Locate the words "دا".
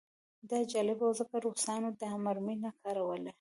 0.49-0.59, 2.01-2.11